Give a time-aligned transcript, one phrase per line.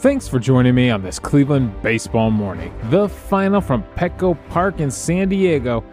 [0.00, 2.74] Thanks for joining me on this Cleveland baseball morning.
[2.84, 5.84] The final from Petco Park in San Diego.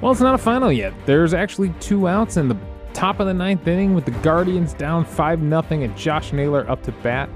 [0.00, 0.94] Well, it's not a final yet.
[1.06, 2.56] There's actually two outs in the
[2.92, 6.84] top of the ninth inning with the Guardians down 5 0 and Josh Naylor up
[6.84, 7.28] to bat.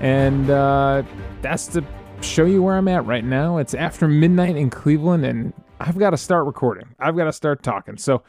[0.00, 1.02] And uh,
[1.40, 1.82] that's to
[2.20, 3.56] show you where I'm at right now.
[3.56, 6.94] It's after midnight in Cleveland, and I've got to start recording.
[6.98, 7.96] I've got to start talking.
[7.96, 8.22] So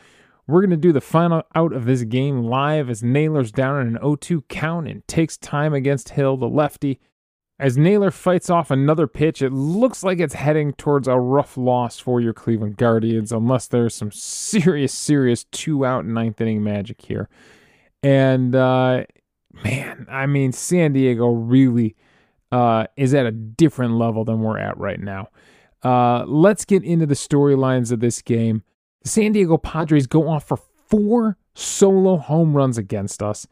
[0.48, 3.88] we're going to do the final out of this game live as Naylor's down in
[3.98, 7.02] an 0 2 count and takes time against Hill, the lefty.
[7.58, 11.98] As Naylor fights off another pitch, it looks like it's heading towards a rough loss
[12.00, 17.30] for your Cleveland Guardians, unless there's some serious, serious two out ninth inning magic here.
[18.04, 19.06] And uh,
[19.64, 21.96] man, I mean, San Diego really
[22.52, 25.30] uh, is at a different level than we're at right now.
[25.82, 28.64] Uh, let's get into the storylines of this game.
[29.04, 33.48] The San Diego Padres go off for four solo home runs against us.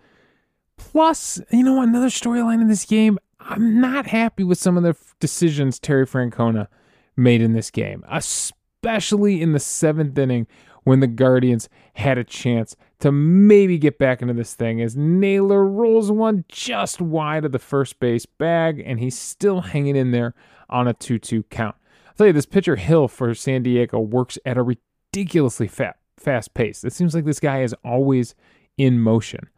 [0.76, 3.18] Plus, you know, another storyline in this game
[3.50, 6.68] I'm not happy with some of the decisions Terry Francona
[7.16, 10.48] made in this game, especially in the seventh inning
[10.84, 15.66] when the Guardians had a chance to maybe get back into this thing as Naylor
[15.66, 20.34] rolls one just wide of the first base bag and he's still hanging in there
[20.70, 21.76] on a 2 2 count.
[22.08, 26.54] I'll tell you, this pitcher Hill for San Diego works at a ridiculously fat, fast
[26.54, 26.84] pace.
[26.84, 28.36] It seems like this guy is always
[28.78, 29.50] in motion.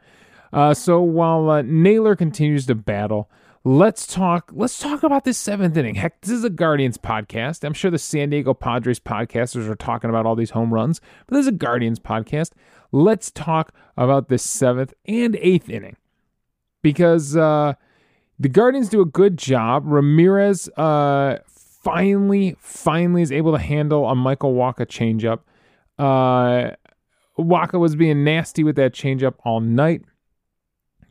[0.53, 3.29] Uh, so while uh, Naylor continues to battle,
[3.65, 5.95] let's talk let's talk about this seventh inning.
[5.95, 7.63] Heck this is a guardians podcast.
[7.63, 11.35] I'm sure the san diego padres podcasters are talking about all these home runs but
[11.35, 12.51] this is a guardians podcast.
[12.91, 15.97] Let's talk about this seventh and eighth inning.
[16.83, 17.73] Because uh,
[18.39, 19.83] the guardians do a good job.
[19.87, 25.39] Ramirez uh, finally finally is able to handle a michael wacha changeup.
[25.97, 26.75] Uh,
[27.39, 30.03] Wacha was being nasty with that changeup all night.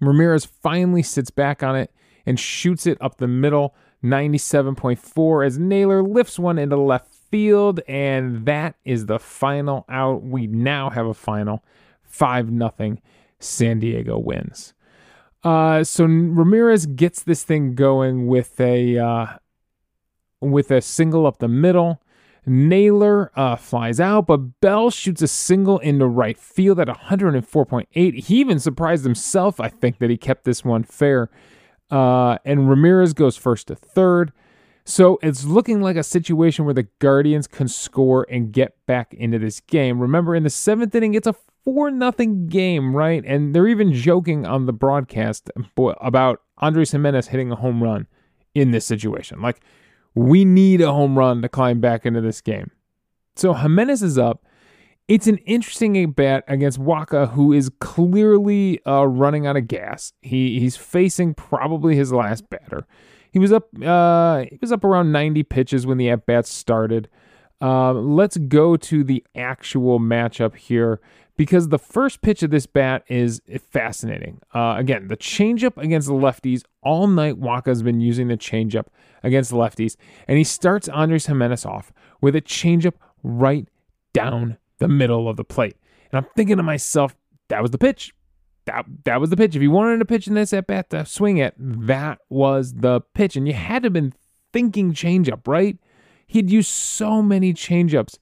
[0.00, 1.90] Ramirez finally sits back on it
[2.26, 8.46] and shoots it up the middle, 97.4, as Naylor lifts one into left field, and
[8.46, 10.22] that is the final out.
[10.22, 11.64] We now have a final
[12.02, 12.98] 5 0
[13.40, 14.74] San Diego wins.
[15.42, 19.26] Uh, so Ramirez gets this thing going with a uh,
[20.40, 22.00] with a single up the middle.
[22.46, 27.86] Naylor uh, flies out, but Bell shoots a single into right field at 104.8.
[28.24, 31.30] He even surprised himself, I think, that he kept this one fair.
[31.94, 34.32] Uh, and Ramirez goes first to third.
[34.84, 39.38] So it's looking like a situation where the Guardians can score and get back into
[39.38, 40.00] this game.
[40.00, 43.22] Remember, in the seventh inning, it's a 4 nothing game, right?
[43.24, 48.08] And they're even joking on the broadcast about Andres Gimenez hitting a home run
[48.56, 49.40] in this situation.
[49.40, 49.60] Like,
[50.16, 52.72] we need a home run to climb back into this game.
[53.36, 54.44] So Gimenez is up.
[55.06, 60.14] It's an interesting bat against Wacha, who is clearly uh, running out of gas.
[60.22, 62.86] He he's facing probably his last batter.
[63.30, 67.10] He was up uh, he was up around 90 pitches when the at bat started.
[67.60, 71.00] Um, let's go to the actual matchup here
[71.36, 74.40] because the first pitch of this bat is fascinating.
[74.54, 77.38] Uh, again, the changeup against the lefties all night.
[77.38, 78.86] Wacha has been using the changeup
[79.22, 83.68] against the lefties, and he starts Andres Gimenez off with a changeup right
[84.14, 85.76] down the middle of the plate.
[86.12, 87.16] And I'm thinking to myself,
[87.48, 88.14] that was the pitch.
[88.66, 89.56] That that was the pitch.
[89.56, 93.00] If you wanted to pitch in this at bat to swing it, that was the
[93.14, 93.34] pitch.
[93.34, 94.12] And you had to have been
[94.52, 95.78] thinking changeup, right?
[96.26, 98.18] He'd used so many changeups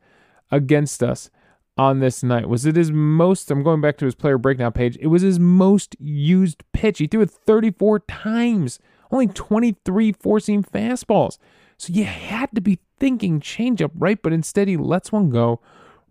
[0.53, 1.31] against us
[1.77, 2.49] on this night.
[2.49, 3.51] Was it his most?
[3.51, 4.97] I'm going back to his player breakdown page.
[5.01, 6.99] It was his most used pitch.
[6.99, 8.79] He threw it 34 times,
[9.11, 11.39] only 23 four seam fastballs.
[11.77, 14.21] So you had to be thinking changeup, right?
[14.23, 15.61] But instead, he lets one go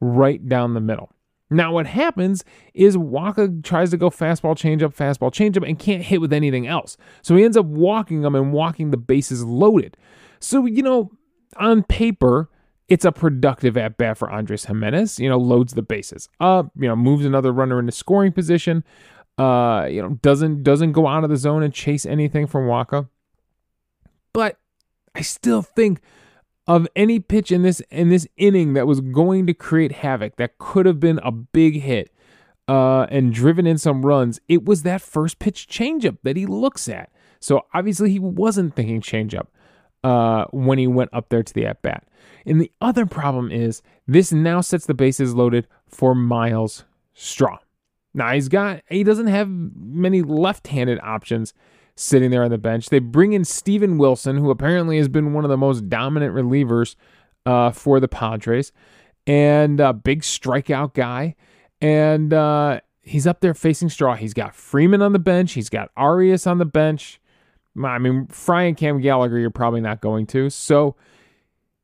[0.02, 1.14] right down the middle.
[1.50, 6.22] Now, what happens is Wacha tries to go fastball, changeup, fastball, changeup, and can't hit
[6.22, 6.96] with anything else.
[7.22, 9.98] So he ends up walking them and walking the bases loaded.
[10.40, 11.12] So, you know,
[11.58, 12.50] on paper,
[12.88, 15.20] it's a productive at bat for Andres Gimenez.
[15.20, 18.86] You know, loads the bases up, you know, moves another runner into scoring position.
[19.38, 23.10] Uh, you know, doesn't doesn't go out of the zone and chase anything from Wacha.
[24.34, 24.58] But
[25.16, 26.02] I still think
[26.68, 30.58] of any pitch in this in this inning that was going to create havoc, that
[30.58, 32.12] could have been a big hit
[32.68, 36.88] uh, and driven in some runs, it was that first pitch changeup that he looks
[36.88, 37.12] at.
[37.40, 39.48] So obviously he wasn't thinking changeup
[40.04, 42.08] uh, when he went up there to the at bat.
[42.46, 47.60] And the other problem is this now sets the bases loaded for Myles Straw.
[48.14, 51.54] Now he's got he doesn't have many left-handed options
[52.02, 52.90] sitting there on the bench.
[52.90, 56.96] They bring in Steven Wilson, who apparently has been one of the most dominant relievers
[57.46, 58.72] uh, for the Padres,
[59.28, 61.36] and a big strikeout guy.
[61.80, 64.16] And uh, he's up there facing Straw.
[64.16, 65.54] He's got Freeman on the bench.
[65.54, 67.20] He's got Arias on the bench.
[67.82, 70.50] I mean, Fry and Cam Gallagher, you're probably not going to.
[70.50, 70.96] So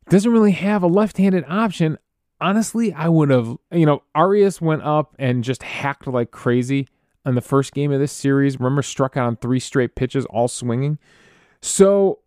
[0.10, 1.98] doesn't really have a left-handed option.
[2.42, 6.88] Honestly, I would have, you know, Arias went up and just hacked like crazy
[7.28, 8.58] on the first game of this series.
[8.58, 10.98] Remember, struck out on three straight pitches, all swinging.
[11.62, 12.20] So,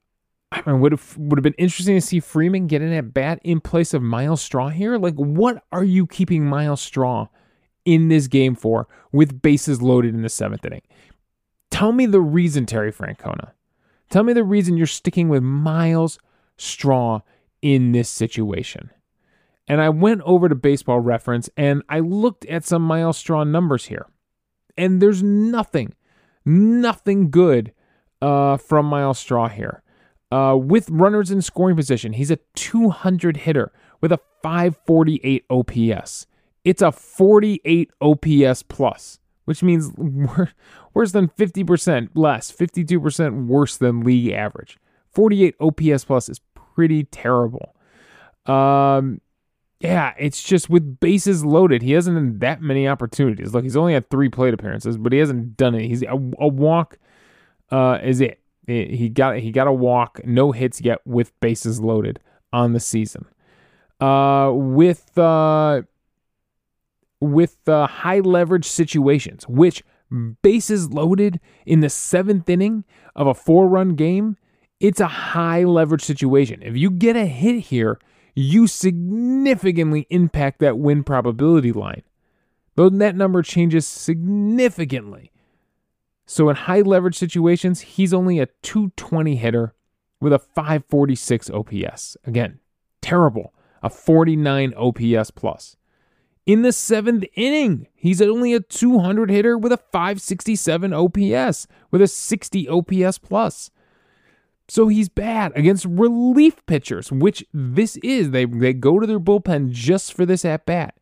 [0.52, 3.40] I mean, would have would have been interesting to see Freeman get in at bat
[3.42, 4.98] in place of Myles Straw here.
[4.98, 7.28] Like, what are you keeping Myles Straw
[7.86, 10.82] in this game for with bases loaded in the seventh inning?
[11.70, 13.52] Tell me the reason, Terry Francona.
[14.10, 16.18] Tell me the reason you're sticking with Myles
[16.58, 17.20] Straw
[17.62, 18.90] in this situation.
[19.66, 23.86] And I went over to baseball reference and I looked at some Myles Straw numbers
[23.86, 24.06] here.
[24.80, 25.92] And there's nothing,
[26.46, 27.74] nothing good
[28.22, 29.82] uh, from Myles Straw here.
[30.32, 36.26] Uh, with runners in scoring position, he's a 200 hitter with a 548 OPS.
[36.64, 39.92] It's a 48 OPS plus, which means
[40.94, 44.78] worse than 50% less, 52% worse than league average.
[45.12, 47.74] 48 OPS plus is pretty terrible.
[48.46, 49.20] Um,
[49.80, 53.54] yeah, it's just with bases loaded, he hasn't had that many opportunities.
[53.54, 55.86] Look, he's only had three plate appearances, but he hasn't done it.
[55.86, 56.98] He's a, a walk
[57.70, 58.40] uh, is it.
[58.66, 62.20] He got he got a walk, no hits yet with bases loaded
[62.52, 63.26] on the season.
[64.00, 65.82] Uh, with uh,
[67.20, 69.82] with uh, high leverage situations, which
[70.42, 72.84] bases loaded in the seventh inning
[73.16, 74.36] of a four run game,
[74.78, 76.62] it's a high leverage situation.
[76.62, 77.98] If you get a hit here,
[78.34, 82.02] you significantly impact that win probability line.
[82.76, 85.32] Though that number changes significantly.
[86.26, 89.74] So in high leverage situations, he's only a 220 hitter
[90.20, 92.16] with a 546 OPS.
[92.24, 92.60] Again,
[93.00, 93.52] terrible.
[93.82, 95.76] A 49 OPS plus.
[96.46, 102.08] In the seventh inning, he's only a 200 hitter with a 567 OPS, with a
[102.08, 103.70] 60 OPS plus.
[104.70, 108.30] So he's bad against relief pitchers, which this is.
[108.30, 110.94] They they go to their bullpen just for this at bat.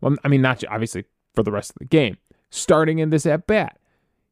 [0.00, 2.16] Well, I mean, not obviously for the rest of the game.
[2.50, 3.78] Starting in this at bat,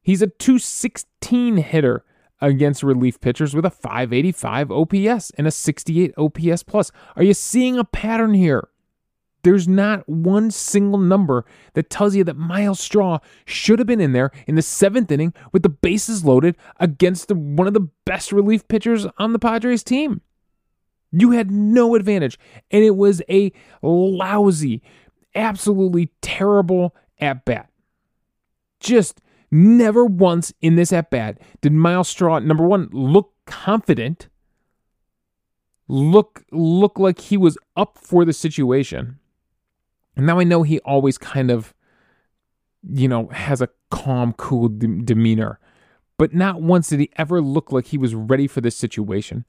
[0.01, 2.03] he's a 216 hitter
[2.41, 6.91] against relief pitchers with a 585 OPS and a 68 OPS plus.
[7.15, 8.67] Are you seeing a pattern here?
[9.43, 14.13] There's not one single number that tells you that Myles Straw should have been in
[14.13, 18.31] there in the seventh inning with the bases loaded against the, one of the best
[18.31, 20.21] relief pitchers on the Padres team.
[21.11, 22.39] You had no advantage,
[22.71, 23.51] and it was a
[23.81, 24.81] lousy,
[25.35, 27.69] absolutely terrible at bat.
[28.79, 34.29] Just never once in this at bat did Myles Straw, number one, look confident,
[35.89, 39.19] look look like he was up for the situation
[40.15, 41.73] and now I know he always kind of,
[42.87, 45.59] you know, has a calm, cool de- demeanor,
[46.17, 49.45] but not once did he ever look like he was ready for this situation.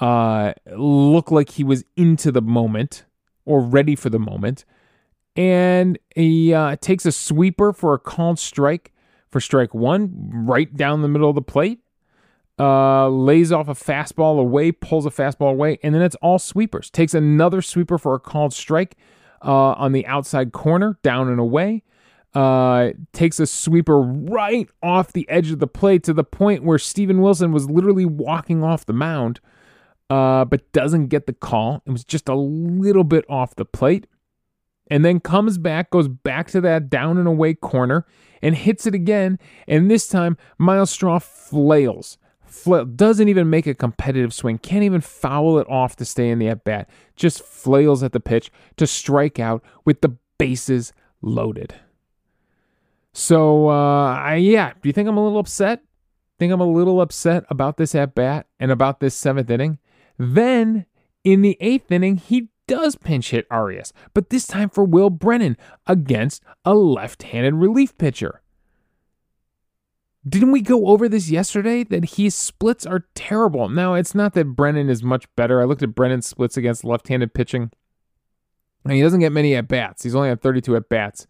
[0.00, 3.04] Uh, look like he was into the moment
[3.44, 4.64] or ready for the moment.
[5.36, 8.92] And he uh, takes a sweeper for a called strike
[9.30, 11.80] for strike one, right down the middle of the plate.
[12.58, 16.88] Uh, lays off a fastball away, pulls a fastball away, and then it's all sweepers.
[16.88, 18.96] Takes another sweeper for a called strike
[19.46, 21.82] uh, on the outside corner, down and away.
[22.34, 26.78] Uh, takes a sweeper right off the edge of the plate to the point where
[26.78, 29.40] Steven Wilson was literally walking off the mound,
[30.10, 31.82] uh, but doesn't get the call.
[31.86, 34.06] It was just a little bit off the plate.
[34.90, 38.06] And then comes back, goes back to that down and away corner,
[38.42, 39.38] and hits it again.
[39.66, 42.18] And this time, Myles Straw flails
[42.96, 46.48] doesn't even make a competitive swing, can't even foul it off to stay in the
[46.48, 51.74] at bat, just flails at the pitch to strike out with the bases loaded.
[53.12, 55.82] So, uh, I, yeah, do you think I'm a little upset?
[56.38, 59.78] Think I'm a little upset about this at bat and about this seventh inning?
[60.18, 60.84] Then
[61.24, 65.56] in the eighth inning, he does pinch hit Arias, but this time for Will Brennan
[65.86, 68.42] against a left handed relief pitcher.
[70.28, 71.84] Didn't we go over this yesterday?
[71.84, 73.68] That his splits are terrible.
[73.68, 75.60] Now, it's not that Brennan is much better.
[75.60, 77.70] I looked at Brennan's splits against left handed pitching.
[78.84, 80.02] And he doesn't get many at bats.
[80.02, 81.26] He's only had 32 at bats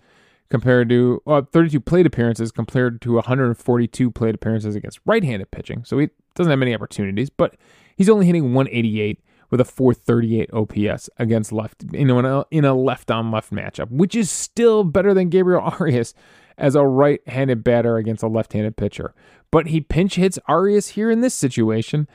[0.49, 5.85] compared to well, 32 plate appearances compared to 142 plate appearances against right handed pitching.
[5.85, 7.57] So he doesn't have many opportunities, but
[7.97, 12.65] he's only hitting 188 with a 438 OPS against left, you know, in a, in
[12.65, 16.15] a left on left matchup, which is still better than Gabriel Arias
[16.59, 19.15] as a right handed batter against a left handed pitcher.
[19.51, 22.09] But he pinch hits Arias here in this situation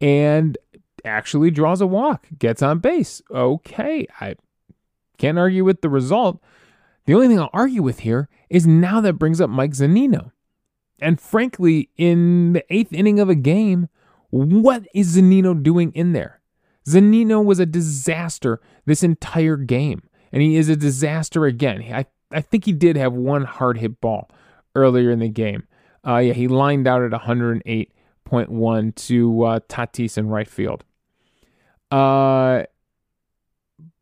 [0.00, 0.58] and
[1.04, 3.22] actually draws a walk, gets on base.
[3.30, 4.36] Okay, I
[5.18, 6.42] can't argue with the result.
[7.06, 10.32] The only thing I'll argue with here is now that brings up Mike Zunino.
[11.00, 13.88] And frankly, in the eighth inning of a game,
[14.30, 16.40] what is Zunino doing in there?
[16.86, 21.82] Zunino was a disaster this entire game, and he is a disaster again.
[21.92, 24.30] I, I think he did have one hard hit ball
[24.74, 25.66] earlier in the game.
[26.06, 30.84] Uh, yeah, he lined out at 108.1 to uh, Tatis in right field.
[31.90, 32.64] Uh,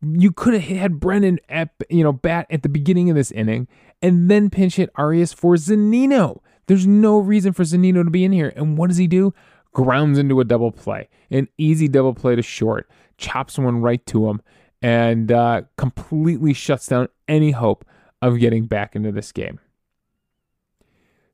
[0.03, 3.69] you could have had Brennan at you know bat at the beginning of this inning
[4.01, 6.41] and then pinch hit Arias for Zunino.
[6.67, 8.53] There's no reason for Zunino to be in here.
[8.57, 9.33] And what does he do?
[9.73, 14.29] Grounds into a double play, an easy double play to short, chops one right to
[14.29, 14.43] him,
[14.83, 17.85] and uh, completely shuts down any hope
[18.23, 19.61] of getting back into this game.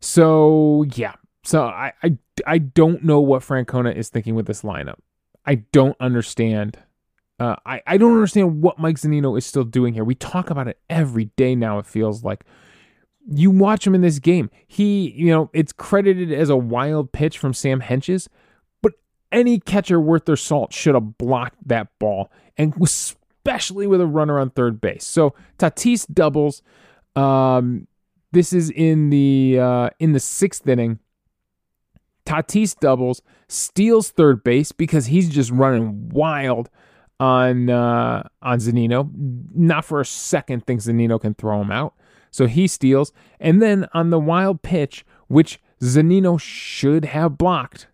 [0.00, 1.14] So yeah,
[1.45, 4.99] so I I, I don't know what Francona is thinking with this lineup.
[5.47, 6.78] I don't understand
[7.40, 10.04] uh, I, I don't understand what Mike Zunino is still doing here.
[10.04, 12.45] We talk about it every day now, it feels like.
[13.30, 14.50] You watch him in this game.
[14.66, 18.26] He, you know, it's credited as a wild pitch from Sam Hentges,
[18.83, 18.95] but
[19.30, 22.75] any catcher worth their salt should have blocked that ball, and
[23.49, 25.05] especially with a runner on third base.
[25.05, 26.62] So Tatis doubles.
[27.17, 27.87] Um,
[28.33, 30.99] this is in the uh, in the sixth inning.
[32.26, 36.69] Tatis doubles, steals third base because he's just running wild
[37.19, 39.11] on uh, on Zunino.
[39.55, 41.95] Not for a second thinks Zunino can throw him out.
[42.31, 43.12] So he steals.
[43.40, 47.87] And then on the wild pitch, which Zunino should have blocked,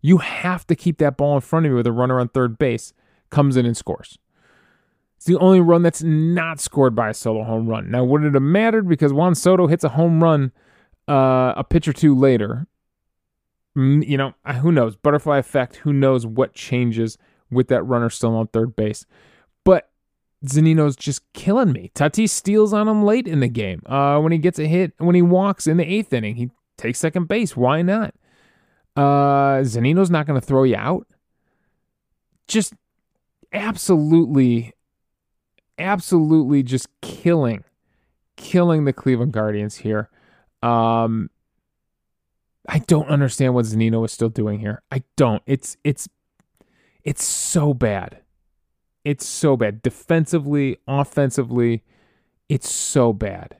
[0.00, 2.56] you have to keep that ball in front of you with a runner on third
[2.58, 2.92] base,
[3.30, 4.18] comes in and scores.
[5.24, 7.90] It's the only run that's not scored by a solo home run.
[7.90, 10.52] Now, would it have mattered because Juan Soto hits a home run
[11.08, 12.66] uh, a pitch or two later?
[13.74, 14.96] Mm, you know, who knows?
[14.96, 15.76] Butterfly effect.
[15.76, 17.16] Who knows what changes
[17.50, 19.06] with that runner still on third base.
[19.64, 19.88] But
[20.44, 21.90] Zunino's just killing me.
[21.94, 23.80] Tatis steals on him late in the game.
[23.86, 26.98] Uh, when he gets a hit, when he walks in the eighth inning, he takes
[26.98, 27.56] second base.
[27.56, 28.14] Why not?
[28.94, 31.06] Uh, Zunino's not going to throw you out.
[32.46, 32.74] Just
[33.54, 34.74] absolutely,
[35.78, 37.64] absolutely just killing,
[38.36, 40.10] killing the Cleveland Guardians here.
[40.62, 41.30] Um,
[42.68, 44.82] I don't understand what Zunino is still doing here.
[44.90, 45.42] I don't.
[45.46, 46.08] It's it's
[47.02, 48.20] it's so bad.
[49.04, 49.82] It's so bad.
[49.82, 51.84] Defensively, offensively,
[52.48, 53.56] it's so bad.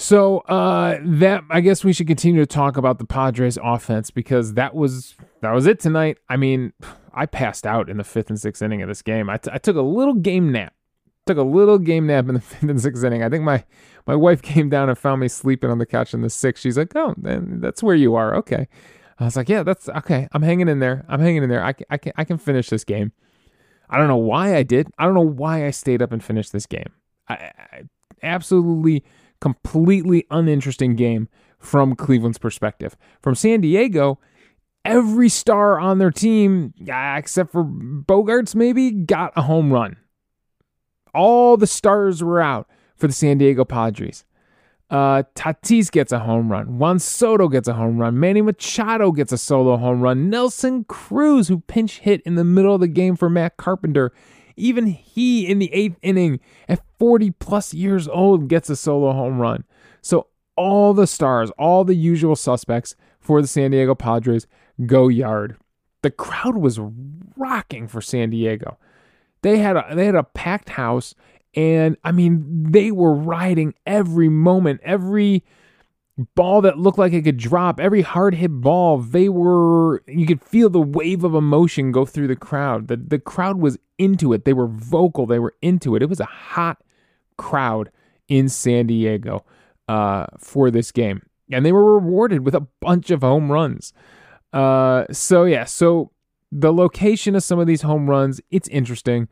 [0.00, 4.54] So uh, that I guess we should continue to talk about the Padres offense because
[4.54, 6.16] that was that was it tonight.
[6.30, 6.72] I mean,
[7.12, 9.28] I passed out in the fifth and sixth inning of this game.
[9.28, 10.72] I, t- I took a little game nap.
[11.26, 13.22] Took a little game nap in the fifth and sixth inning.
[13.22, 13.62] I think my
[14.06, 16.62] my wife came down and found me sleeping on the couch in the sixth.
[16.62, 18.68] She's like, "Oh, that's where you are." Okay.
[19.18, 20.28] I was like, yeah, that's okay.
[20.32, 21.04] I'm hanging in there.
[21.06, 21.62] I'm hanging in there.
[21.62, 23.12] I can, I can, I can finish this game.
[23.90, 24.88] I don't know why I did.
[24.98, 26.90] I don't know why I stayed up and finished this game.
[27.28, 27.82] I, I,
[28.22, 29.04] absolutely,
[29.40, 31.28] completely uninteresting game
[31.58, 32.96] from Cleveland's perspective.
[33.20, 34.18] From San Diego,
[34.84, 39.96] every star on their team, except for Bogaerts maybe, got a home run.
[41.14, 44.24] All the stars were out for the San Diego Padres.
[44.90, 46.78] Uh, Tatis gets a home run.
[46.78, 48.18] Juan Soto gets a home run.
[48.18, 50.28] Manny Machado gets a solo home run.
[50.28, 54.12] Nelson Cruz, who pinch hit in the middle of the game for Matt Carpenter,
[54.56, 59.38] even he in the eighth inning at 40 plus years old gets a solo home
[59.38, 59.64] run.
[60.02, 60.26] So
[60.56, 64.46] all the stars, all the usual suspects for the San Diego Padres
[64.86, 65.56] go yard.
[66.02, 66.78] The crowd was
[67.36, 68.78] rocking for San Diego.
[69.42, 71.14] They had a they had a packed house
[71.54, 75.44] and I mean, they were riding every moment, every
[76.34, 78.98] ball that looked like it could drop, every hard hit ball.
[78.98, 82.88] They were, you could feel the wave of emotion go through the crowd.
[82.88, 84.44] The, the crowd was into it.
[84.44, 86.02] They were vocal, they were into it.
[86.02, 86.82] It was a hot
[87.36, 87.90] crowd
[88.28, 89.44] in San Diego
[89.88, 91.22] uh, for this game.
[91.52, 93.92] And they were rewarded with a bunch of home runs.
[94.52, 96.12] Uh, so, yeah, so
[96.52, 99.28] the location of some of these home runs, it's interesting.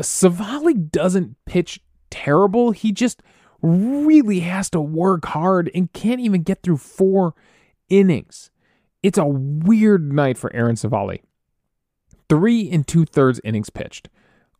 [0.00, 2.70] Civale doesn't pitch terrible.
[2.72, 3.22] He just
[3.62, 7.34] really has to work hard and can't even get through four
[7.88, 8.50] innings.
[9.02, 11.20] It's a weird night for Aaron Civale.
[12.28, 14.08] Three and two thirds innings pitched.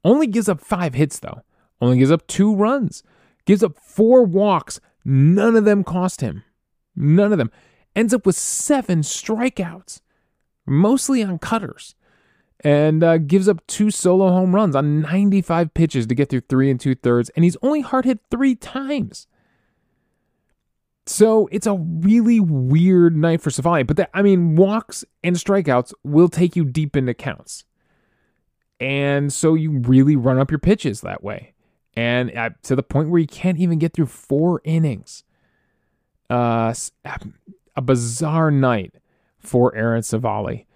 [0.04, 1.42] Only gives up five hits, though.
[1.80, 3.02] Only gives up two runs.
[3.44, 4.80] Gives up four walks.
[5.04, 6.44] None of them cost him.
[6.94, 7.50] None of them.
[7.94, 10.00] Ends up with seven strikeouts,
[10.66, 11.94] mostly on cutters
[12.64, 16.70] and uh, gives up two solo home runs on 95 pitches to get through three
[16.70, 19.26] and two thirds, and he's only hard hit three times.
[21.04, 25.92] So it's a really weird night for Civale, But that, I mean, walks and strikeouts
[26.04, 27.64] will take you deep into counts.
[28.78, 31.54] And so you really run up your pitches that way.
[31.94, 35.24] And to the point where you can't even get through four innings.
[36.30, 36.72] Uh,
[37.76, 38.94] a bizarre night
[39.38, 40.66] for Aaron Civale.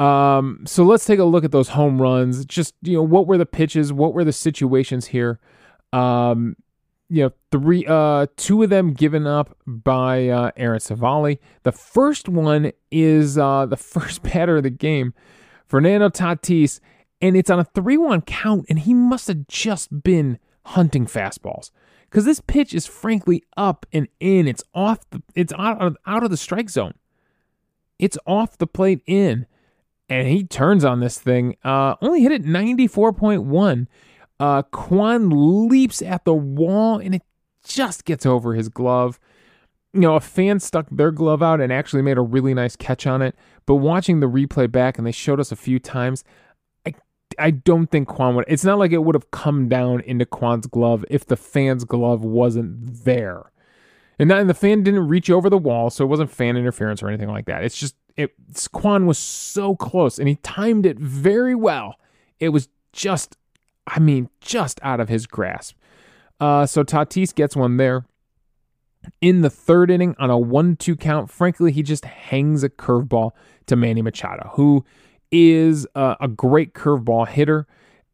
[0.00, 2.46] Um, so let's take a look at those home runs.
[2.46, 3.92] Just you know, what were the pitches?
[3.92, 5.38] What were the situations here?
[5.92, 6.56] Um,
[7.10, 11.38] you know, three, uh, two of them given up by uh, Aaron Civale.
[11.64, 15.12] The first one is uh, the first batter of the game,
[15.66, 16.80] Fernando Tatis,
[17.20, 21.72] and it's on a three-one count, and he must have just been hunting fastballs
[22.04, 24.48] because this pitch is frankly up and in.
[24.48, 25.00] It's off.
[25.10, 26.94] The, it's out of, out of the strike zone.
[27.98, 29.46] It's off the plate in,
[30.10, 31.56] and he turns on this thing.
[31.64, 33.88] Uh, only hit it ninety four point one.
[34.38, 37.22] Uh, Kwan leaps at the wall, and it
[37.64, 39.18] just gets over his glove.
[39.92, 43.06] You know, a fan stuck their glove out and actually made a really nice catch
[43.06, 43.34] on it.
[43.66, 46.24] But watching the replay back, and they showed us a few times,
[47.38, 48.44] I don't think Kwan would.
[48.48, 52.24] It's not like it would have come down into Kwan's glove if the fan's glove
[52.24, 53.52] wasn't there.
[54.18, 57.02] And, that, and the fan didn't reach over the wall, so it wasn't fan interference
[57.02, 57.64] or anything like that.
[57.64, 58.34] It's just it.
[58.72, 61.96] Kwan was so close, and he timed it very well.
[62.38, 63.36] It was just,
[63.86, 65.76] I mean, just out of his grasp.
[66.38, 68.06] Uh, so Tatis gets one there.
[69.20, 73.30] In the third inning, on a one-two count, frankly, he just hangs a curveball
[73.66, 74.84] to Manny Machado, who
[75.30, 77.66] is a, a great curveball hitter,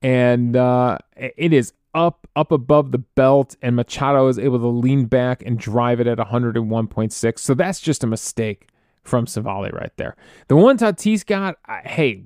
[0.02, 5.06] and uh, it is up up above the belt, and Machado is able to lean
[5.06, 7.38] back and drive it at 101.6.
[7.38, 8.68] So that's just a mistake
[9.06, 10.16] from Civale right there.
[10.48, 12.24] The one Tatis got, uh, hey,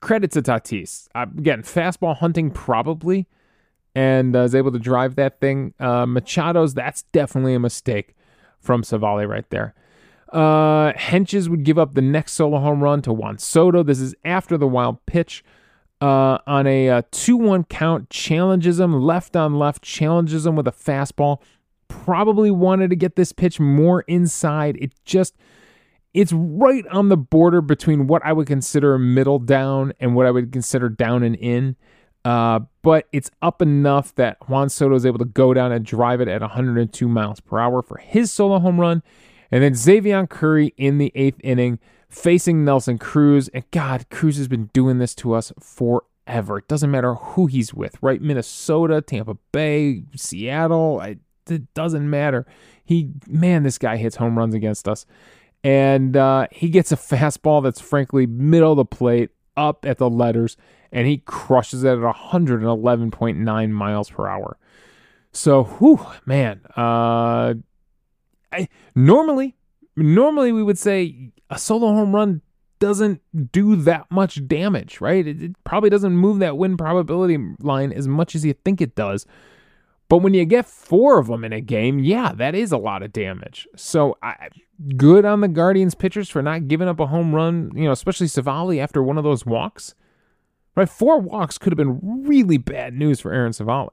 [0.00, 1.08] credit to Tatis.
[1.14, 3.26] Uh, again, fastball hunting probably,
[3.94, 5.74] and uh, is able to drive that thing.
[5.78, 8.14] Uh, Machado's, that's definitely a mistake
[8.60, 9.74] from Civale right there.
[10.32, 13.82] Uh, Hentges would give up the next solo home run to Juan Soto.
[13.82, 15.44] This is after the wild pitch.
[16.00, 20.68] Uh, on a uh, 2 1 count, challenges him left on left, challenges him with
[20.68, 21.40] a fastball.
[21.88, 24.76] Probably wanted to get this pitch more inside.
[24.80, 25.34] It just,
[26.14, 30.30] it's right on the border between what I would consider middle down and what I
[30.30, 31.76] would consider down and in.
[32.24, 36.20] Uh, but it's up enough that Juan Soto is able to go down and drive
[36.20, 39.02] it at 102 miles per hour for his solo home run.
[39.50, 43.48] And then Xzavion Curry in the eighth inning facing Nelson Cruz.
[43.48, 46.58] And God, Cruz has been doing this to us forever.
[46.58, 48.20] It doesn't matter who he's with, right?
[48.20, 51.00] Minnesota, Tampa Bay, Seattle.
[51.00, 52.46] it doesn't matter.
[52.84, 55.06] He, man, this guy hits home runs against us.
[55.64, 60.08] And uh, he gets a fastball that's frankly middle of the plate, up at the
[60.08, 60.56] letters,
[60.92, 64.56] and he crushes it at 111.9 miles per hour.
[65.32, 67.54] So, whew, man, uh,
[68.52, 69.56] I, normally,
[69.96, 72.40] normally we would say a solo home run
[72.78, 73.20] doesn't
[73.52, 75.26] do that much damage, right?
[75.26, 78.94] It, it, probably doesn't move that win probability line as much as you think it
[78.94, 79.26] does.
[80.08, 83.02] But when you get four of them in a game, yeah, that is a lot
[83.02, 83.68] of damage.
[83.76, 84.48] So I,
[84.96, 88.26] good on the Guardians pitchers for not giving up a home run, you know, especially
[88.26, 89.94] Civale after one of those walks.
[90.74, 90.88] Right?
[90.88, 93.90] Four walks could have been really bad news for Aaron Civale.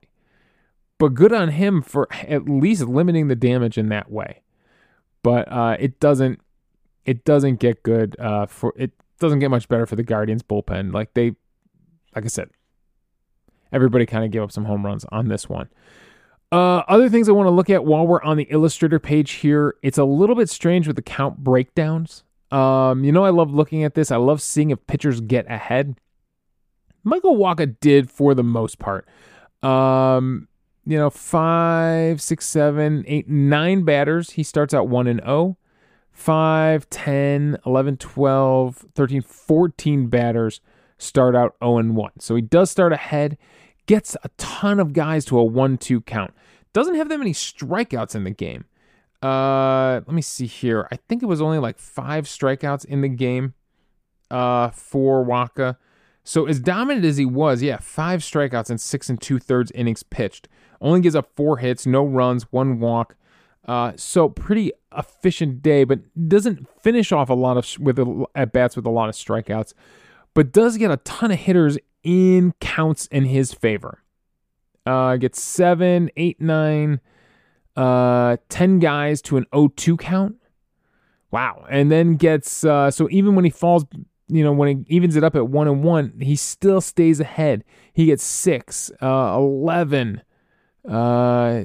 [0.97, 4.43] But good on him for at least limiting the damage in that way
[5.25, 6.39] but uh, it doesn't
[7.04, 10.93] it doesn't get good uh, for it doesn't get much better for the Guardians bullpen.
[10.93, 11.32] Like they,
[12.13, 12.51] like I said,
[13.71, 15.69] everybody kind of gave up some home runs on this one.
[16.56, 19.76] Uh, other things I want to look at while we're on the Illustrator page here,
[19.82, 22.24] it's a little bit strange with the count breakdowns.
[22.50, 24.10] Um, you know, I love looking at this.
[24.10, 26.00] I love seeing if pitchers get ahead.
[27.04, 29.06] Michael Wacha did for the most part.
[29.63, 30.48] Um,
[30.86, 34.30] you know, five, six, seven, eight, nine batters.
[34.30, 35.58] He starts out 1 and 0.
[36.13, 40.62] 5, 10, 11, 12, 13, 14 batters
[40.98, 42.12] start out 0 and 1.
[42.20, 43.38] So he does start ahead,
[43.86, 46.34] gets a ton of guys to a 1 2 count.
[46.74, 48.65] Doesn't have that many strikeouts in the game.
[49.21, 50.88] Uh, let me see here.
[50.91, 53.54] I think it was only like five strikeouts in the game
[54.30, 55.78] uh, for Wacha.
[56.24, 60.04] So as dominant as he was, yeah, five strikeouts and six and two thirds innings
[60.04, 60.48] pitched.
[60.82, 63.15] Only gives up four hits, no runs, one walk.
[63.67, 68.00] Uh, so pretty efficient day, but doesn't finish off a lot of with
[68.36, 69.74] at bats with a lot of strikeouts,
[70.34, 74.02] but does get a ton of hitters in counts in his favor.
[74.86, 77.02] Uh, gets seven, eight, nine,
[77.76, 80.36] uh, ten guys to an 0-2 count.
[81.32, 83.84] Wow, and then gets uh, so even when he falls,
[84.28, 87.65] you know, when he evens it up at one and one, he still stays ahead.
[87.91, 90.22] He gets six, uh, 11,
[90.88, 91.63] uh,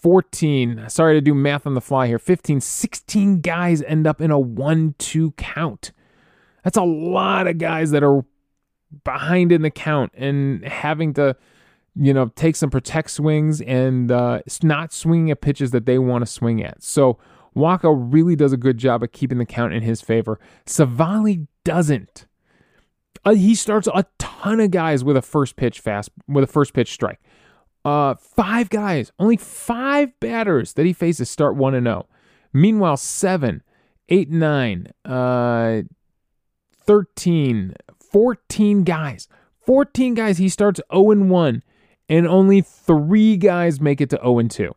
[0.00, 0.84] 14.
[0.88, 2.18] Sorry to do math on the fly here.
[2.18, 5.92] 15, 16 guys end up in a 1 2 count.
[6.62, 8.24] That's a lot of guys that are
[9.04, 11.36] behind in the count and having to,
[11.96, 16.22] you know, take some protect swings and uh, not swinging at pitches that they want
[16.22, 16.82] to swing at.
[16.82, 17.18] So
[17.56, 20.38] Wacha really does a good job of keeping the count in his favor.
[20.66, 22.26] Civale doesn't.
[23.24, 26.72] Uh, he starts a ton of guys with a first pitch fast with a first
[26.72, 27.20] pitch strike.
[27.84, 32.06] Uh, five guys, only five batters that he faces start one and zero.
[32.52, 33.62] Meanwhile, seven,
[34.08, 35.82] eight, nine, uh,
[36.84, 37.74] 13,
[38.10, 39.28] 14 guys,
[39.66, 41.62] 14 guys he starts 0 and 1,
[42.08, 44.74] and only three guys make it to 0 and 2.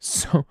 [0.00, 0.46] So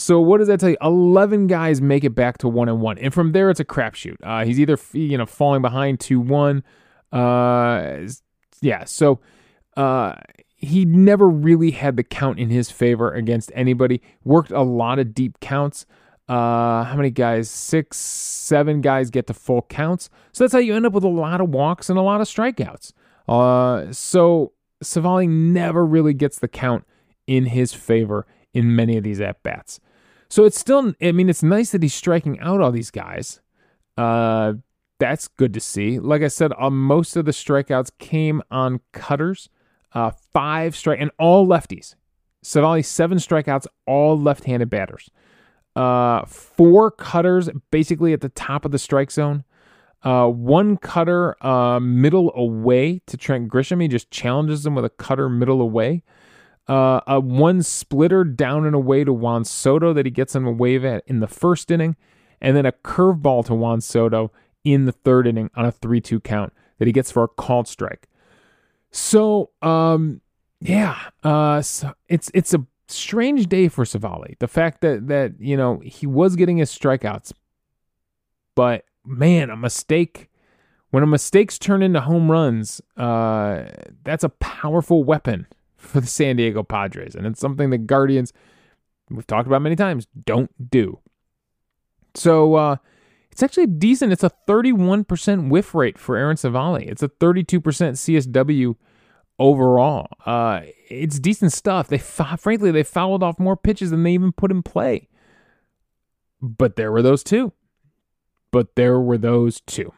[0.00, 0.78] so what does that tell you?
[0.80, 4.16] Eleven guys make it back to one and one, and from there it's a crapshoot.
[4.22, 6.64] Uh, he's either you know falling behind two one,
[7.12, 7.98] uh,
[8.62, 8.84] yeah.
[8.84, 9.20] So
[9.76, 10.14] uh,
[10.56, 14.00] he never really had the count in his favor against anybody.
[14.24, 15.84] Worked a lot of deep counts.
[16.30, 17.50] Uh, how many guys?
[17.50, 20.08] Six, seven guys get to full counts.
[20.30, 22.28] So that's how you end up with a lot of walks and a lot of
[22.28, 22.92] strikeouts.
[23.28, 26.86] Uh, so Civale never really gets the count
[27.26, 29.80] in his favor in many of these at bats.
[30.28, 33.40] So it's still, I mean, it's nice that he's striking out all these guys.
[33.96, 34.52] Uh,
[35.00, 35.98] that's good to see.
[35.98, 39.48] Like I said, uh, most of the strikeouts came on cutters.
[39.92, 41.96] Uh, five strike and all lefties.
[42.44, 45.10] Civale seven strikeouts, all left-handed batters.
[45.80, 49.44] Uh, four cutters basically at the top of the strike zone.
[50.02, 53.80] Uh, one cutter uh, middle away to Trent Grisham.
[53.80, 56.02] He just challenges him with a cutter middle away.
[56.68, 60.52] Uh, a one splitter down and away to Juan Soto that he gets him a
[60.52, 61.96] wave at in the first inning,
[62.42, 64.30] and then a curveball to Juan Soto
[64.62, 67.66] in the third inning on a 3 2 count that he gets for a called
[67.66, 68.06] strike.
[68.90, 70.20] So, um,
[70.60, 74.36] yeah, uh, so it's it's a strange day for Civale.
[74.38, 77.32] The fact that that you know he was getting his strikeouts,
[78.54, 80.30] but man, a mistake
[80.90, 83.64] when a mistakes turn into home runs, uh,
[84.04, 87.14] that's a powerful weapon for the San Diego Padres.
[87.14, 88.32] And it's something the Guardians,
[89.08, 90.98] we've talked about many times, don't do.
[92.14, 92.76] So uh,
[93.30, 94.12] it's actually decent.
[94.12, 96.88] It's a 31% whiff rate for Aaron Civale.
[96.88, 98.74] It's a 32% CSW
[99.40, 100.06] overall.
[100.24, 101.88] Uh, it's decent stuff.
[101.88, 105.08] They frankly they fouled off more pitches than they even put in play.
[106.40, 107.52] But there were those two.
[108.52, 109.92] But there were those two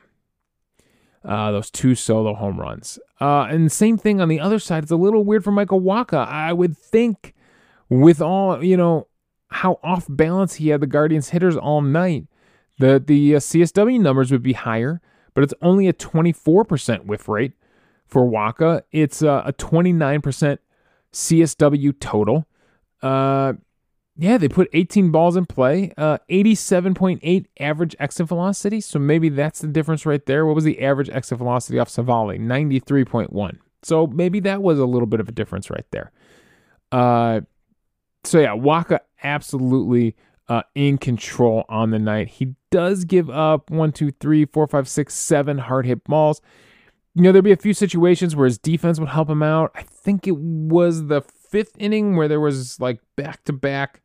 [1.25, 2.99] uh, those two solo home runs.
[3.21, 4.83] Uh, and same thing on the other side.
[4.83, 6.27] It's a little weird for Michael Wacha.
[6.27, 7.35] I would think,
[7.89, 9.09] with all you know,
[9.51, 12.27] how off balance he had the Guardians hitters all night,
[12.79, 15.01] the the uh, CSW numbers would be higher.
[15.35, 17.53] But it's only a 24% whiff rate
[18.13, 18.83] for Wacha.
[18.93, 20.59] It's uh, a 29%
[21.13, 22.47] CSW total.
[23.01, 23.55] Uh,
[24.19, 28.83] yeah, they put 18 balls in play, uh, 87.8 average exit velocity.
[28.83, 30.45] So maybe that's the difference right there.
[30.45, 32.39] What was the average exit velocity off Civale?
[32.39, 33.59] 93.1.
[33.83, 36.13] So maybe that was a little bit of a difference right there.
[36.93, 37.41] Uh,
[38.25, 40.15] so yeah, Wacha absolutely
[40.51, 42.29] uh, in control on the night.
[42.29, 46.43] He does give up one, two, three, four, five, six, seven hard hit balls.
[47.15, 49.71] You know, there'd be a few situations where his defense would help him out.
[49.75, 54.03] I think it was the fifth inning where there was like back to back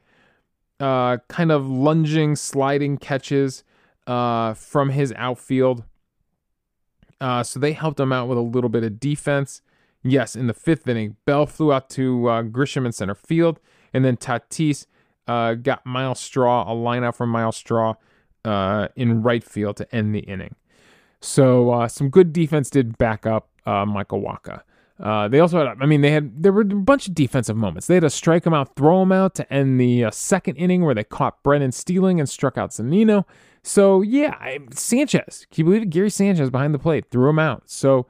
[0.79, 3.63] kind of lunging, sliding catches
[4.05, 5.83] uh, from his outfield.
[7.19, 9.61] Uh, so they helped him out with a little bit of defense.
[10.03, 13.59] Yes, in the fifth inning, Bell flew out to uh, Grisham in center field,
[13.93, 14.85] and then Tatis
[15.27, 17.95] uh, got Myles Straw, a line out from Myles Straw
[18.45, 20.55] uh, in right field to end the inning.
[21.21, 24.61] So uh, some good defense did back up uh, Michael Wacha.
[24.99, 27.85] Uh, they also had, I mean, they had, there were a bunch of defensive moments.
[27.85, 30.83] They had to strike him out, throw him out to end the uh, second inning
[30.83, 33.25] where they caught Brennan stealing and struck out Zunino.
[33.61, 35.89] So, yeah, I, Sanchez, can you believe it?
[35.91, 37.69] Gary Sanchez behind the plate threw him out.
[37.69, 38.07] So,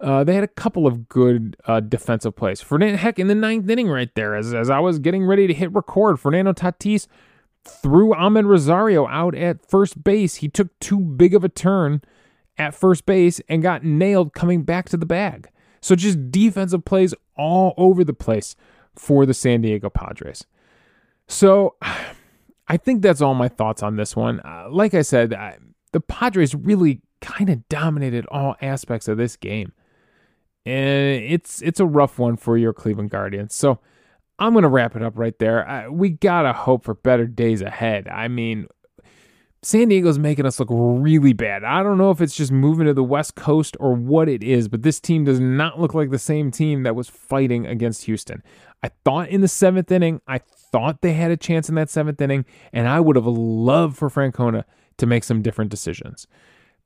[0.00, 2.60] uh, they had a couple of good uh, defensive plays.
[2.60, 5.54] Fernando, heck, in the ninth inning right there, as, as I was getting ready to
[5.54, 7.06] hit record, Fernando Tatis
[7.64, 10.36] threw Amed Rosario out at first base.
[10.36, 12.00] He took too big of a turn
[12.58, 15.48] at first base and got nailed coming back to the bag.
[15.80, 18.56] So just defensive plays all over the place
[18.94, 20.44] for the San Diego Padres.
[21.28, 21.76] So
[22.70, 24.40] I think that's all my thoughts on this one.
[24.40, 25.56] Uh, like I said, I,
[25.92, 29.72] the Padres really kind of dominated all aspects of this game.
[30.66, 33.54] And it's it's a rough one for your Cleveland Guardians.
[33.54, 33.80] So
[34.38, 35.66] I'm going to wrap it up right there.
[35.66, 38.06] I, we got to hope for better days ahead.
[38.08, 38.66] I mean,
[39.62, 41.64] San Diego's making us look really bad.
[41.64, 44.68] I don't know if it's just moving to the West Coast or what it is,
[44.68, 48.42] but this team does not look like the same team that was fighting against Houston.
[48.84, 52.20] I thought in the seventh inning, I thought they had a chance in that seventh
[52.20, 54.62] inning, and I would have loved for Francona
[54.98, 56.28] to make some different decisions.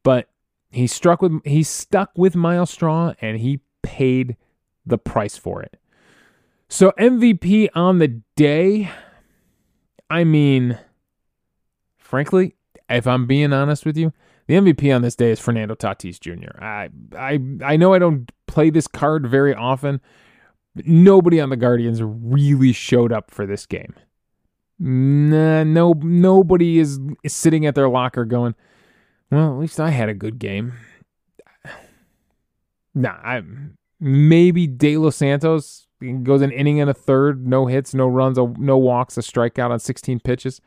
[0.03, 0.29] But
[0.71, 4.37] he struck with he stuck with Myles Straw and he paid
[4.87, 5.79] the price for it.
[6.69, 8.91] So MVP on the day,
[10.09, 10.79] I mean
[11.99, 12.55] frankly,
[12.93, 14.13] if I'm being honest with you,
[14.47, 16.63] the MVP on this day is Fernando Tatis Jr.
[16.63, 20.01] I I I know I don't play this card very often.
[20.75, 23.95] But nobody on the Guardians really showed up for this game.
[24.79, 28.55] Nah, no nobody is, is sitting at their locker going,
[29.31, 30.73] "Well, at least I had a good game."
[32.95, 33.43] Nah, I
[34.01, 35.87] maybe De Los Santos
[36.23, 39.79] goes an inning and a third, no hits, no runs, no walks, a strikeout on
[39.79, 40.61] 16 pitches.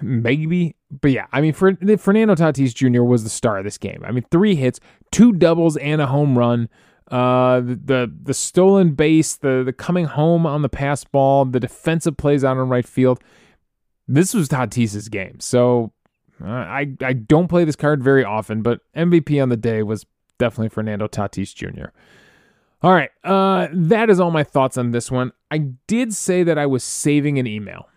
[0.00, 3.02] Maybe, but yeah, I mean, for, Fernando Tatis Jr.
[3.02, 4.02] was the star of this game.
[4.04, 6.68] I mean, three hits, two doubles, and a home run.
[7.10, 11.58] Uh, the, the the stolen base, the the coming home on the pass ball, the
[11.58, 13.20] defensive plays out in right field.
[14.06, 15.40] This was Tatis's game.
[15.40, 15.92] So
[16.42, 20.06] uh, I I don't play this card very often, but MVP on the day was
[20.38, 21.90] definitely Fernando Tatis Jr.
[22.82, 25.32] All right, uh, that is all my thoughts on this one.
[25.50, 27.88] I did say that I was saving an email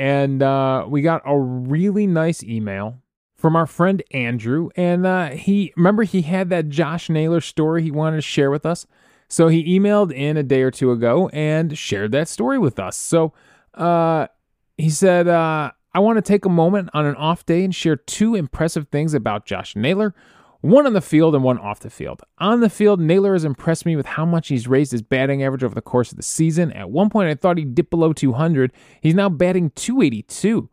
[0.00, 3.02] and uh, we got a really nice email
[3.36, 4.70] from our friend Andrew.
[4.74, 8.64] And uh, he remember he had that Josh Naylor story he wanted to share with
[8.64, 8.86] us.
[9.28, 12.96] So he emailed in a day or two ago and shared that story with us.
[12.96, 13.34] So
[13.74, 14.28] uh,
[14.78, 17.96] he said, uh, I want to take a moment on an off day and share
[17.96, 20.14] two impressive things about Josh Naylor
[20.60, 22.22] one on the field and one off the field.
[22.38, 25.64] On the field, Naylor has impressed me with how much he's raised his batting average
[25.64, 26.70] over the course of the season.
[26.72, 28.72] At one point, I thought he'd dip below 200.
[29.00, 30.68] He's now batting 282.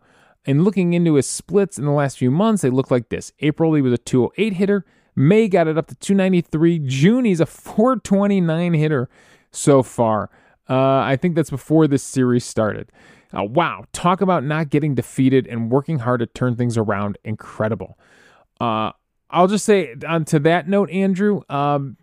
[0.45, 3.31] And looking into his splits in the last few months, they look like this.
[3.39, 4.85] April, he was a 208 hitter.
[5.15, 6.79] May got it up to 293.
[6.79, 9.09] June, he's a 429 hitter
[9.51, 10.29] so far.
[10.69, 12.91] Uh, I think that's before this series started.
[13.37, 17.17] Uh, wow, talk about not getting defeated and working hard to turn things around.
[17.23, 17.97] Incredible.
[18.61, 18.91] Uh,
[19.29, 21.41] I'll just say on to that note, Andrew.
[21.49, 21.97] Um,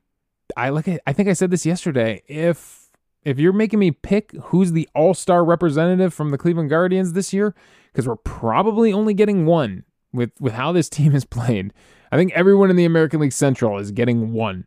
[0.56, 0.88] I like.
[1.06, 2.22] I think I said this yesterday.
[2.26, 2.90] If
[3.22, 7.32] if you're making me pick who's the All Star representative from the Cleveland Guardians this
[7.32, 7.54] year,
[7.92, 11.72] because we're probably only getting one with with how this team is played.
[12.12, 14.66] I think everyone in the American League Central is getting one.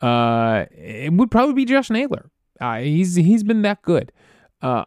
[0.00, 2.30] Uh, it would probably be Josh Naylor.
[2.60, 4.12] Uh, he's he's been that good.
[4.62, 4.84] Uh,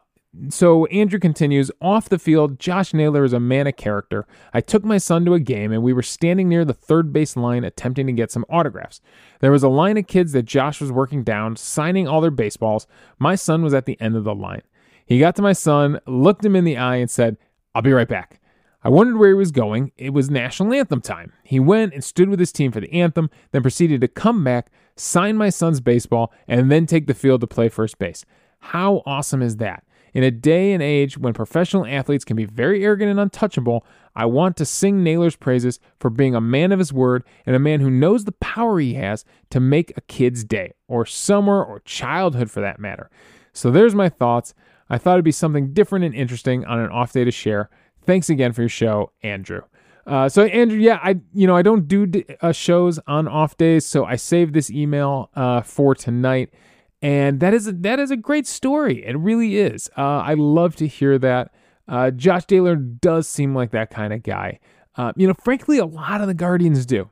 [0.50, 2.60] so Andrew continues off the field.
[2.60, 4.28] Josh Naylor is a man of character.
[4.54, 7.36] I took my son to a game and we were standing near the third base
[7.36, 9.02] line attempting to get some autographs.
[9.40, 12.88] There was a line of kids that Josh was working down, signing all their baseballs.
[13.20, 14.62] My son was at the end of the line.
[15.06, 17.38] He got to my son, looked him in the eye, and said,
[17.74, 18.42] I'll be right back.
[18.84, 19.92] I wondered where he was going.
[19.98, 21.32] It was national anthem time.
[21.44, 24.72] He went and stood with his team for the anthem, then proceeded to come back,
[24.96, 28.26] sign my son's baseball, and then take the field to play first base.
[28.60, 29.84] How awesome is that?
[30.14, 34.26] In a day and age when professional athletes can be very arrogant and untouchable, I
[34.26, 37.82] want to sing Naylor's praises for being a man of his word and a man
[37.82, 42.50] who knows the power he has to make a kid's day, or summer, or childhood
[42.50, 43.10] for that matter.
[43.54, 44.54] So there's my thoughts.
[44.90, 47.70] I thought it'd be something different and interesting on an off day to share.
[48.06, 49.62] Thanks again for your show, Andrew.
[50.08, 52.10] Uh, so Andrew, yeah, I you know I don't do
[52.42, 56.54] uh, shows on off days, so I saved this email uh, for tonight
[57.02, 59.06] and that is a, that is a great story.
[59.06, 59.90] It really is.
[59.98, 61.54] Uh, I love to hear that.
[61.88, 64.60] Uh, Josh Naylor does seem like that kind of guy.
[64.96, 67.10] Uh, you know, frankly, a lot of the Guardians do.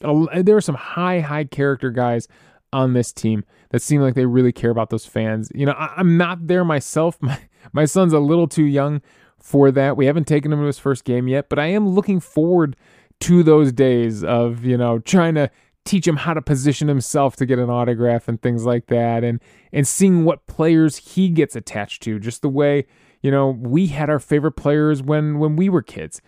[0.00, 2.26] There are some high, high character guys
[2.72, 5.50] on this team that seem like they really care about those fans.
[5.54, 7.18] You know, I, am not there myself.
[7.22, 7.38] My
[7.74, 9.02] my son's a little too young
[9.38, 9.94] for that.
[9.96, 12.74] We haven't taken him to his first game yet, but I am looking forward
[13.20, 15.50] to those days of you know trying to
[15.90, 19.40] teach him how to position himself to get an autograph and things like that and
[19.72, 22.86] and seeing what players he gets attached to just the way
[23.22, 26.22] you know we had our favorite players when when we were kids.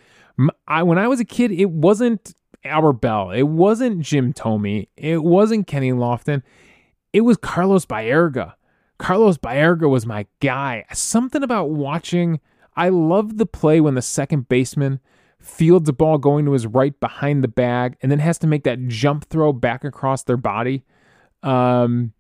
[0.67, 5.23] I, when i was a kid it wasn't our bell it wasn't jim thome it
[5.23, 6.43] wasn't kenny lofton
[7.13, 8.55] it was carlos baerga.
[8.99, 10.85] Carlos baerga was my guy.
[10.93, 12.41] Something about watching
[12.75, 14.99] i loved the play when the second baseman
[15.43, 18.65] fields a ball going to his right behind the bag, and then has to make
[18.65, 20.85] that jump throw back across their body
[21.43, 22.13] um,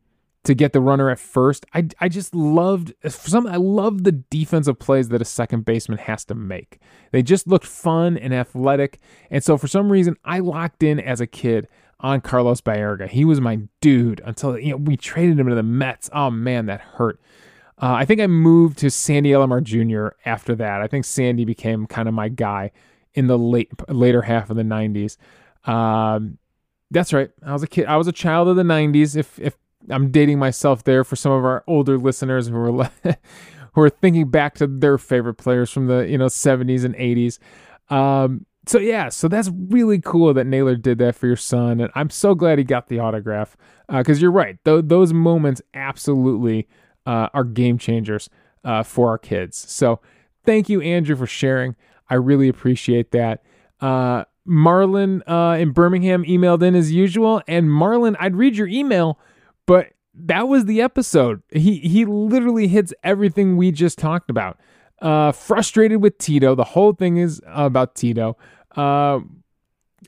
[0.45, 1.65] to get the runner at first.
[1.73, 3.47] I, I just loved some.
[3.47, 6.81] I love the defensive plays that a second baseman has to make.
[7.13, 8.99] They just looked fun and athletic,
[9.31, 11.69] and so for some reason, I locked in as a kid
[12.01, 13.09] on Carlos Baerga.
[13.09, 16.11] He was my dude until you know we traded him to the Mets.
[16.13, 17.21] Oh man, that hurt.
[17.81, 20.15] Uh, I think I moved to Sandy Alomar Jr.
[20.25, 20.83] after that.
[20.83, 22.71] I think Sandy became kind of my guy
[23.15, 25.17] in the late later half of the 90s.
[25.65, 26.39] Um,
[26.91, 27.31] that's right.
[27.45, 27.87] I was a kid.
[27.87, 29.17] I was a child of the 90s.
[29.17, 29.57] If if
[29.91, 32.91] I'm dating myself there for some of our older listeners who are
[33.75, 37.39] who are thinking back to their favorite players from the you know 70s and 80s.
[37.95, 41.91] Um, so yeah, so that's really cool that Naylor did that for your son, and
[41.95, 43.57] I'm so glad he got the autograph
[43.89, 44.57] because uh, you're right.
[44.65, 46.69] Th- those moments absolutely
[47.05, 48.31] uh, are game changers
[48.65, 49.57] uh, for our kids.
[49.57, 50.01] So
[50.45, 51.75] thank you, Andrew, for sharing.
[52.13, 53.43] I really appreciate that.
[53.81, 59.19] Uh, Marlon uh, in Birmingham emailed in as usual, and Marlon, I'd read your email,
[59.67, 61.43] but that was the episode.
[61.51, 64.61] He he literally hits everything we just talked about.
[65.01, 66.55] Uh, frustrated with Tito.
[66.55, 68.37] The whole thing is about Tito.
[68.77, 69.21] Uh,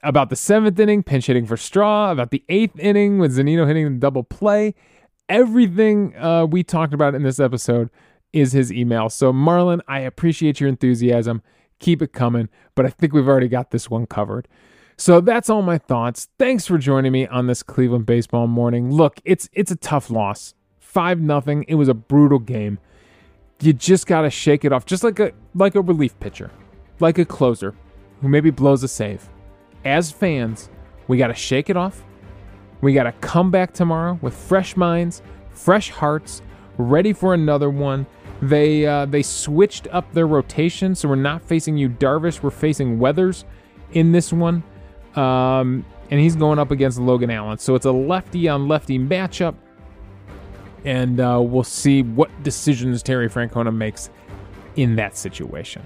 [0.02, 2.12] about the seventh inning, pinch hitting for Straw.
[2.12, 4.74] About the eighth inning with Zunino hitting the double play.
[5.30, 7.88] Everything uh, we talked about in this episode
[8.34, 9.08] is his email.
[9.08, 11.40] So Marlon, I appreciate your enthusiasm.
[11.78, 12.48] Keep it coming.
[12.74, 14.48] But I think we've already got this one covered.
[14.96, 16.28] So that's all my thoughts.
[16.38, 18.90] Thanks for joining me on this Cleveland baseball morning.
[18.92, 20.54] Look, it's it's a tough loss.
[20.80, 21.64] 5 nothing.
[21.66, 22.78] It was a brutal game.
[23.60, 26.50] You just got to shake it off just like a like a relief pitcher,
[27.00, 27.74] like a closer
[28.20, 29.28] who maybe blows a save.
[29.84, 30.70] As fans,
[31.08, 32.04] we got to shake it off.
[32.80, 36.42] We got to come back tomorrow with fresh minds, fresh hearts,
[36.78, 38.06] ready for another one.
[38.42, 42.42] They uh, they switched up their rotation, so we're not facing Yu Darvish.
[42.42, 43.44] We're facing Weathers
[43.92, 44.62] in this one.
[45.14, 47.58] Um, and he's going up against Logan Allen.
[47.58, 49.54] So it's a lefty on lefty matchup.
[50.84, 54.10] And uh, we'll see what decisions Terry Francona makes
[54.76, 55.82] in that situation.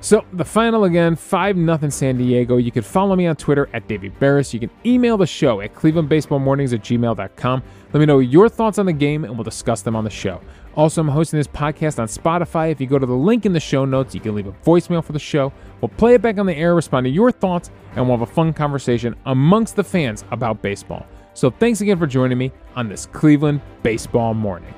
[0.00, 2.58] So the final again, 5 0 San Diego.
[2.58, 4.52] You can follow me on Twitter at Davey Berris.
[4.52, 7.62] You can email the show at clevelandbaseballmornings at gmail.com.
[7.92, 10.42] Let me know your thoughts on the game and we'll discuss them on the show.
[10.76, 12.72] Also, I'm hosting this podcast on Spotify.
[12.72, 15.04] If you go to the link in the show notes, you can leave a voicemail
[15.04, 15.52] for the show.
[15.80, 18.32] We'll play it back on the air, respond to your thoughts, and we'll have a
[18.32, 21.06] fun conversation amongst the fans about baseball.
[21.34, 24.74] So thanks again for joining me on this Cleveland baseball morning.